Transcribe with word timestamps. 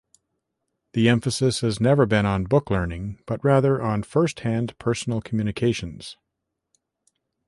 The 0.93 1.07
emphasis 1.09 1.59
has 1.59 1.79
never 1.79 2.07
been 2.07 2.25
on 2.25 2.45
book 2.45 2.71
learning, 2.71 3.19
but 3.27 3.43
rather 3.45 3.79
on 3.83 4.01
first-hand 4.01 4.75
personal 4.79 5.21
communication. 5.21 6.01